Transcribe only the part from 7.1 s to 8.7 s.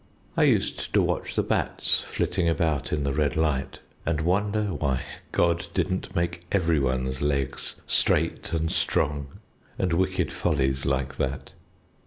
legs straight